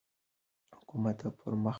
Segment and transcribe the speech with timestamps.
[0.77, 1.69] حکومت دا پرمخ وړي.